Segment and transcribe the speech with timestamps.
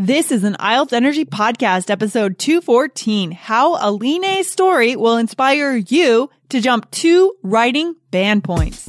[0.00, 6.60] This is an IELTS Energy Podcast, episode 214 How Aline's story will inspire you to
[6.60, 8.88] jump two writing band points.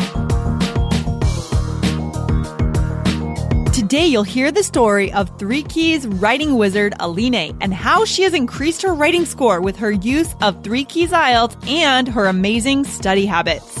[3.91, 8.33] Today, you'll hear the story of Three Keys writing wizard Aline and how she has
[8.33, 13.25] increased her writing score with her use of Three Keys IELTS and her amazing study
[13.25, 13.80] habits.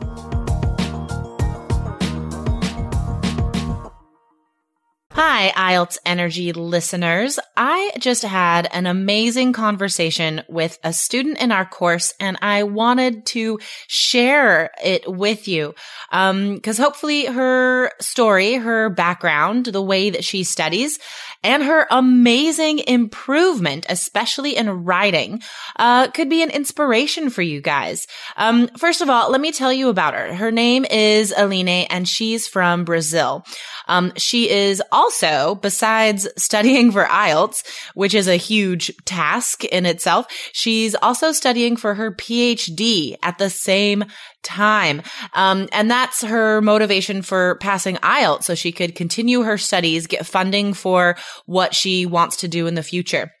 [5.23, 7.37] Hi, IELTS Energy listeners.
[7.55, 13.27] I just had an amazing conversation with a student in our course and I wanted
[13.27, 15.75] to share it with you.
[16.11, 20.97] Um, cause hopefully her story, her background, the way that she studies
[21.43, 25.43] and her amazing improvement, especially in writing,
[25.75, 28.07] uh, could be an inspiration for you guys.
[28.37, 30.33] Um, first of all, let me tell you about her.
[30.33, 33.45] Her name is Aline and she's from Brazil.
[33.87, 35.10] Um, she is also,
[35.55, 41.95] besides studying for IELTS, which is a huge task in itself, she's also studying for
[41.95, 44.05] her PhD at the same
[44.43, 45.01] time.
[45.33, 50.25] Um, and that's her motivation for passing IELTS so she could continue her studies, get
[50.25, 53.31] funding for what she wants to do in the future.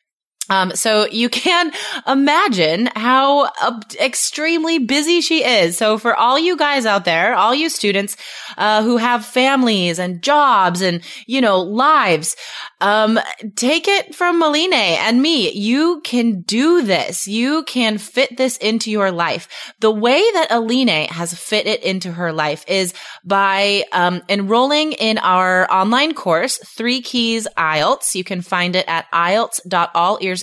[0.51, 1.71] Um, so you can
[2.05, 5.77] imagine how uh, extremely busy she is.
[5.77, 8.17] So for all you guys out there, all you students,
[8.57, 12.35] uh, who have families and jobs and, you know, lives,
[12.81, 13.17] um,
[13.55, 15.53] take it from Aline and me.
[15.53, 17.29] You can do this.
[17.29, 19.73] You can fit this into your life.
[19.79, 25.17] The way that Aline has fit it into her life is by, um, enrolling in
[25.19, 28.15] our online course, Three Keys IELTS.
[28.15, 30.40] You can find it at IELTS.allearsenglish.com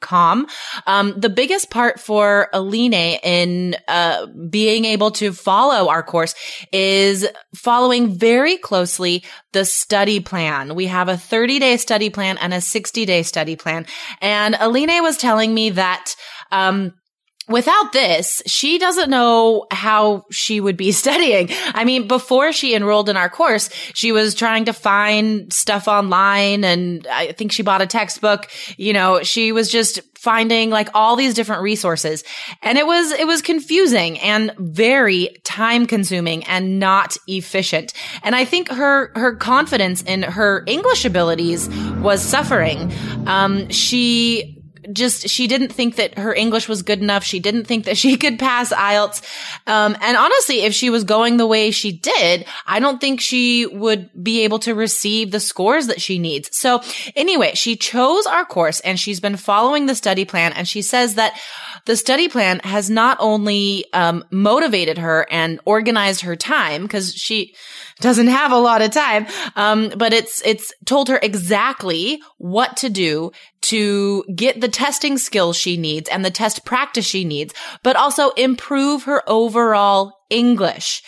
[0.00, 0.46] com.
[0.86, 2.92] Um, the biggest part for Aline
[3.22, 6.34] in uh, being able to follow our course
[6.72, 10.74] is following very closely the study plan.
[10.74, 13.86] We have a 30 day study plan and a 60 day study plan.
[14.20, 16.14] And Aline was telling me that,
[16.50, 16.94] um,
[17.48, 21.48] Without this, she doesn't know how she would be studying.
[21.74, 26.64] I mean, before she enrolled in our course, she was trying to find stuff online
[26.64, 28.48] and I think she bought a textbook.
[28.76, 32.22] You know, she was just finding like all these different resources
[32.62, 37.92] and it was, it was confusing and very time consuming and not efficient.
[38.22, 42.92] And I think her, her confidence in her English abilities was suffering.
[43.26, 44.51] Um, she,
[44.90, 47.22] just she didn't think that her English was good enough.
[47.22, 49.22] She didn't think that she could pass IELTS.
[49.66, 53.66] Um, and honestly, if she was going the way she did, I don't think she
[53.66, 56.56] would be able to receive the scores that she needs.
[56.56, 56.80] So
[57.14, 60.52] anyway, she chose our course and she's been following the study plan.
[60.52, 61.38] And she says that
[61.84, 67.54] the study plan has not only um, motivated her and organized her time because she
[68.02, 69.26] doesn't have a lot of time,
[69.56, 73.30] um, but it's it's told her exactly what to do
[73.62, 78.30] to get the testing skills she needs and the test practice she needs, but also
[78.30, 81.02] improve her overall English.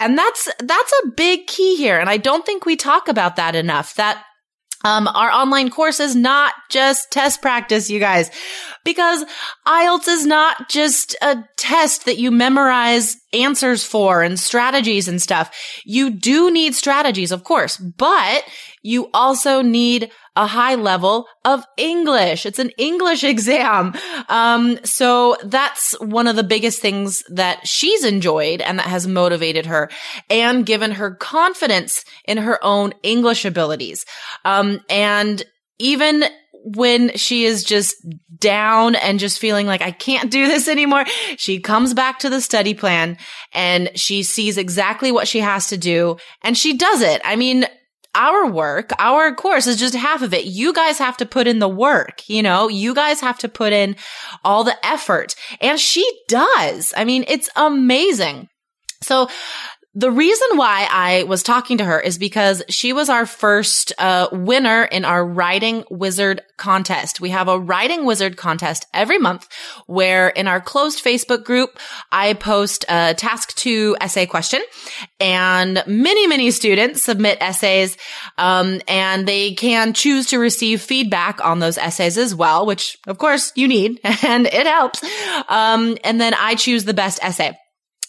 [0.00, 1.98] And that's, that's a big key here.
[1.98, 4.22] And I don't think we talk about that enough that
[4.84, 8.30] um, our online course is not just test practice, you guys,
[8.84, 9.24] because
[9.66, 15.50] IELTS is not just a test that you memorize answers for and strategies and stuff.
[15.84, 18.44] You do need strategies, of course, but
[18.88, 22.46] you also need a high level of English.
[22.46, 23.92] It's an English exam.
[24.30, 29.66] Um, so that's one of the biggest things that she's enjoyed and that has motivated
[29.66, 29.90] her
[30.30, 34.06] and given her confidence in her own English abilities.
[34.46, 35.44] Um, and
[35.78, 36.24] even
[36.64, 37.94] when she is just
[38.38, 41.04] down and just feeling like I can't do this anymore,
[41.36, 43.18] she comes back to the study plan
[43.52, 47.20] and she sees exactly what she has to do and she does it.
[47.24, 47.66] I mean,
[48.18, 50.44] our work, our course is just half of it.
[50.44, 53.72] You guys have to put in the work, you know, you guys have to put
[53.72, 53.96] in
[54.44, 56.92] all the effort and she does.
[56.96, 58.48] I mean, it's amazing.
[59.00, 59.28] So
[59.94, 64.28] the reason why I was talking to her is because she was our first uh,
[64.30, 67.20] winner in our writing wizard contest.
[67.20, 69.48] We have a writing wizard contest every month
[69.86, 71.78] where in our closed Facebook group,
[72.12, 74.62] I post a task two essay question
[75.18, 77.96] and many, many students submit essays.
[78.36, 83.16] Um, and they can choose to receive feedback on those essays as well, which of
[83.16, 85.02] course you need and it helps.
[85.48, 87.58] Um, and then I choose the best essay.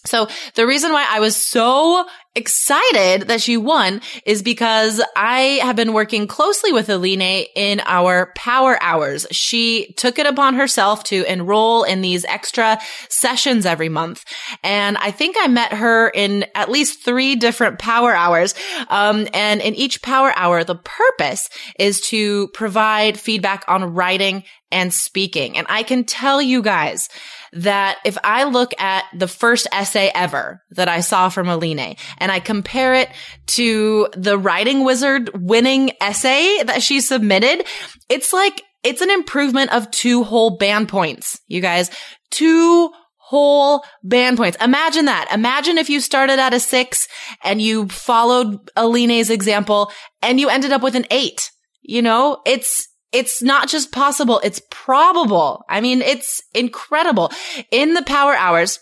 [0.06, 2.06] So the reason why I was so
[2.36, 8.32] excited that she won is because I have been working closely with Aline in our
[8.36, 9.26] power hours.
[9.32, 14.24] She took it upon herself to enroll in these extra sessions every month.
[14.62, 18.54] And I think I met her in at least three different power hours.
[18.88, 24.94] Um, and in each power hour, the purpose is to provide feedback on writing and
[24.94, 25.58] speaking.
[25.58, 27.08] And I can tell you guys
[27.52, 32.30] that if I look at the first essay ever that I saw from Aline and
[32.30, 33.08] I compare it
[33.48, 37.66] to the writing wizard winning essay that she submitted,
[38.08, 41.90] it's like, it's an improvement of two whole band points, you guys.
[42.30, 44.56] Two whole band points.
[44.60, 45.28] Imagine that.
[45.32, 47.06] Imagine if you started at a six
[47.44, 49.90] and you followed Aline's example
[50.22, 51.50] and you ended up with an eight.
[51.82, 55.64] You know, it's, it's not just possible, it's probable.
[55.68, 57.32] I mean, it's incredible.
[57.70, 58.78] In the power hours,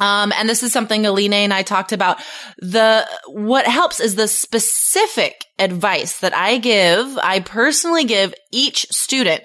[0.00, 2.18] um, and this is something Aline and I talked about.
[2.58, 9.42] The, what helps is the specific advice that I give, I personally give each student.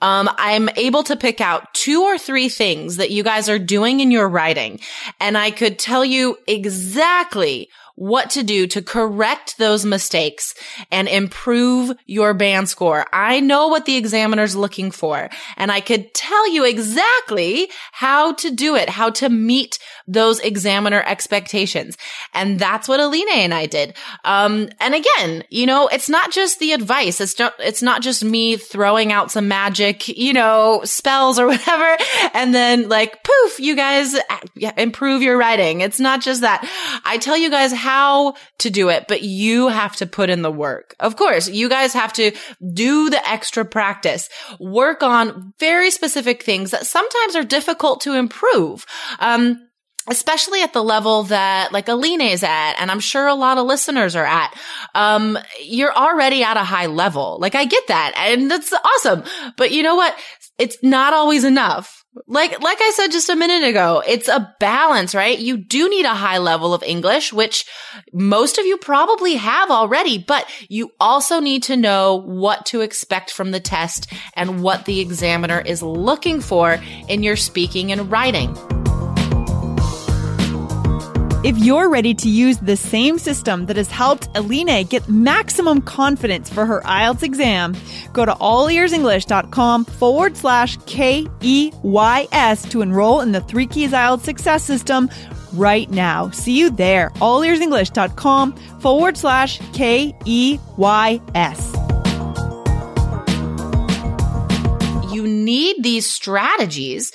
[0.00, 4.00] Um, I'm able to pick out two or three things that you guys are doing
[4.00, 4.80] in your writing.
[5.18, 10.54] And I could tell you exactly what to do to correct those mistakes
[10.90, 13.06] and improve your band score.
[13.12, 18.50] I know what the examiner's looking for and I could tell you exactly how to
[18.50, 21.96] do it, how to meet those examiner expectations.
[22.34, 23.94] And that's what Aline and I did.
[24.24, 27.20] Um, and again, you know, it's not just the advice.
[27.20, 31.96] It's not, it's not just me throwing out some magic, you know, spells or whatever.
[32.34, 34.14] And then like, poof, you guys
[34.76, 35.80] improve your writing.
[35.80, 36.62] It's not just that.
[37.04, 40.50] I tell you guys how to do it, but you have to put in the
[40.50, 40.96] work.
[40.98, 42.32] Of course, you guys have to
[42.72, 44.28] do the extra practice,
[44.58, 48.84] work on very specific things that sometimes are difficult to improve.
[49.20, 49.62] Um,
[50.08, 53.66] especially at the level that like Aline is at, and I'm sure a lot of
[53.66, 54.56] listeners are at,
[54.94, 57.38] um, you're already at a high level.
[57.40, 59.24] Like I get that and that's awesome.
[59.56, 60.16] But you know what?
[60.58, 62.02] It's not always enough.
[62.26, 65.38] Like, like I said just a minute ago, it's a balance, right?
[65.38, 67.66] You do need a high level of English, which
[68.14, 73.30] most of you probably have already, but you also need to know what to expect
[73.30, 78.56] from the test and what the examiner is looking for in your speaking and writing.
[81.46, 86.50] If you're ready to use the same system that has helped Aline get maximum confidence
[86.50, 87.76] for her IELTS exam,
[88.12, 95.08] go to allearsenglish.com forward slash K-E-Y-S to enroll in the Three Keys IELTS Success System
[95.52, 96.30] right now.
[96.30, 97.10] See you there.
[97.20, 100.16] allearsenglish.com forward slash K-E-Y-S.
[105.12, 107.12] You need these strategies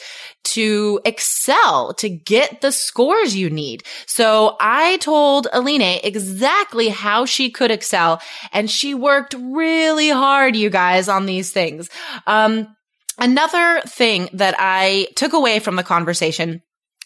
[0.51, 3.83] to excel, to get the scores you need.
[4.05, 10.69] So I told Aline exactly how she could excel and she worked really hard, you
[10.69, 11.89] guys, on these things.
[12.27, 12.67] Um,
[13.17, 16.61] another thing that I took away from the conversation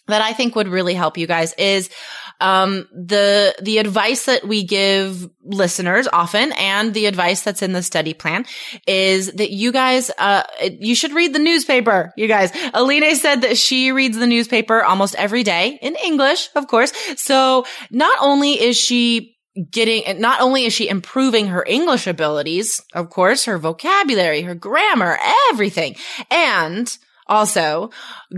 [0.08, 1.90] that I think would really help you guys is
[2.40, 7.82] um, the the advice that we give listeners often and the advice that's in the
[7.82, 8.44] study plan
[8.86, 10.42] is that you guys uh,
[10.78, 12.52] you should read the newspaper you guys.
[12.74, 16.92] Aline said that she reads the newspaper almost every day in english of course.
[17.16, 19.36] So not only is she
[19.70, 25.18] getting not only is she improving her english abilities of course her vocabulary her grammar
[25.50, 25.96] everything
[26.30, 27.90] and also,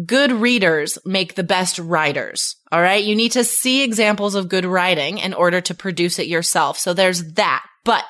[0.06, 2.56] good readers make the best writers.
[2.72, 3.02] All right.
[3.02, 6.78] You need to see examples of good writing in order to produce it yourself.
[6.78, 7.64] So there's that.
[7.84, 8.04] But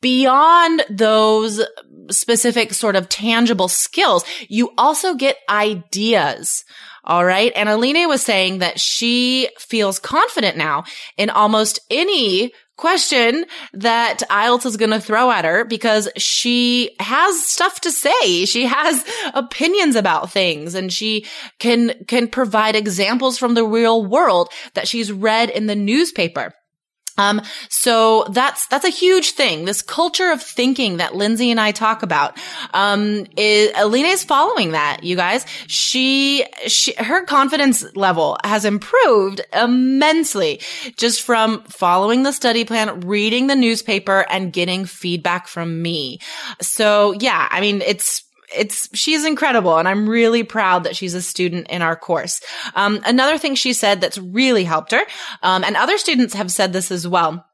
[0.00, 1.62] beyond those
[2.10, 6.64] specific sort of tangible skills, you also get ideas.
[7.04, 7.52] All right.
[7.54, 10.84] And Aline was saying that she feels confident now
[11.16, 17.46] in almost any question that IELTS is going to throw at her because she has
[17.46, 18.44] stuff to say.
[18.44, 21.26] She has opinions about things and she
[21.58, 26.52] can, can provide examples from the real world that she's read in the newspaper.
[27.16, 29.64] Um, so that's, that's a huge thing.
[29.64, 32.36] This culture of thinking that Lindsay and I talk about,
[32.72, 35.46] um, is, Aline is following that, you guys.
[35.68, 40.60] She, she, her confidence level has improved immensely
[40.96, 46.18] just from following the study plan, reading the newspaper and getting feedback from me.
[46.60, 48.23] So yeah, I mean, it's,
[48.54, 52.40] it's she's incredible and i'm really proud that she's a student in our course.
[52.74, 55.02] Um, another thing she said that's really helped her
[55.42, 57.44] um, and other students have said this as well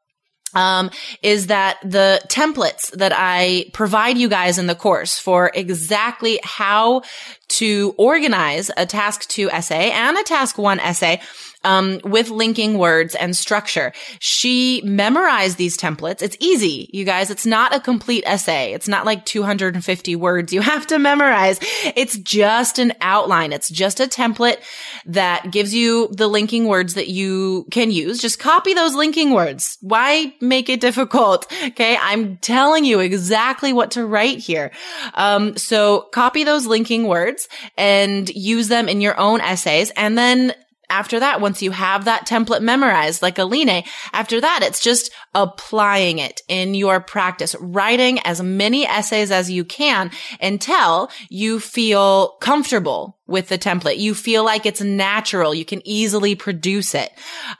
[0.54, 0.90] um,
[1.22, 7.02] is that the templates that I provide you guys in the course for exactly how
[7.48, 11.20] to organize a task two essay and a task one essay
[11.64, 13.92] um, with linking words and structure.
[14.18, 16.22] She memorized these templates.
[16.22, 17.30] It's easy, you guys.
[17.30, 18.72] It's not a complete essay.
[18.72, 21.58] It's not like 250 words you have to memorize.
[21.94, 23.52] It's just an outline.
[23.52, 24.58] It's just a template
[25.06, 28.20] that gives you the linking words that you can use.
[28.20, 29.78] Just copy those linking words.
[29.80, 31.50] Why make it difficult?
[31.64, 31.96] Okay.
[32.00, 34.70] I'm telling you exactly what to write here.
[35.14, 40.54] Um, so copy those linking words and use them in your own essays and then
[40.90, 46.18] after that, once you have that template memorized, like Aline, after that, it's just applying
[46.18, 53.18] it in your practice, writing as many essays as you can until you feel comfortable
[53.26, 53.98] with the template.
[53.98, 55.54] You feel like it's natural.
[55.54, 57.10] You can easily produce it.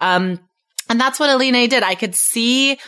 [0.01, 0.41] Um,
[0.89, 1.85] and that's what Aline did.
[1.85, 2.79] I could see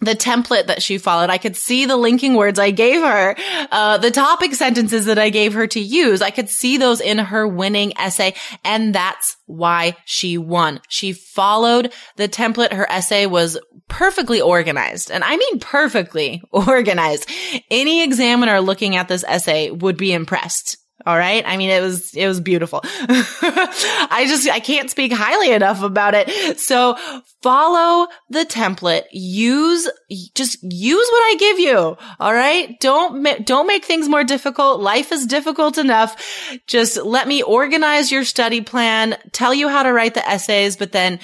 [0.00, 1.30] the template that she followed.
[1.30, 3.34] I could see the linking words I gave her,
[3.70, 6.20] uh, the topic sentences that I gave her to use.
[6.20, 8.34] I could see those in her winning essay.
[8.64, 10.80] And that's why she won.
[10.88, 12.72] She followed the template.
[12.72, 15.10] Her essay was perfectly organized.
[15.10, 17.30] And I mean perfectly organized.
[17.70, 20.76] Any examiner looking at this essay would be impressed.
[21.04, 21.44] All right.
[21.46, 22.80] I mean, it was, it was beautiful.
[22.84, 26.58] I just, I can't speak highly enough about it.
[26.58, 26.96] So
[27.42, 29.04] follow the template.
[29.12, 29.88] Use,
[30.34, 31.96] just use what I give you.
[32.18, 32.80] All right.
[32.80, 34.80] Don't, don't make things more difficult.
[34.80, 36.50] Life is difficult enough.
[36.66, 40.92] Just let me organize your study plan, tell you how to write the essays, but
[40.92, 41.20] then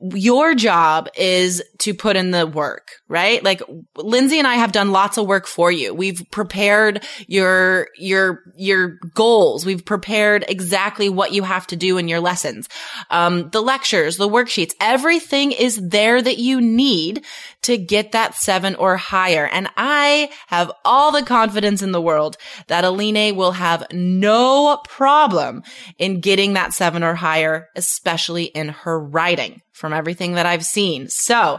[0.00, 3.42] your job is to put in the work, right?
[3.42, 3.62] Like
[3.96, 5.94] Lindsay and I have done lots of work for you.
[5.94, 9.64] We've prepared your, your, your goals.
[9.64, 12.68] We've prepared exactly what you have to do in your lessons.
[13.10, 17.24] Um, the lectures, the worksheets, everything is there that you need
[17.64, 19.46] to get that seven or higher.
[19.46, 22.36] And I have all the confidence in the world
[22.68, 25.62] that Aline will have no problem
[25.98, 31.08] in getting that seven or higher, especially in her writing from everything that I've seen.
[31.08, 31.58] So, uh,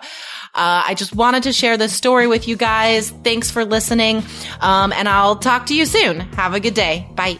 [0.53, 3.09] I just wanted to share this story with you guys.
[3.09, 4.24] Thanks for listening.
[4.62, 6.21] Um, and I'll talk to you soon.
[6.21, 7.07] Have a good day.
[7.15, 7.39] Bye.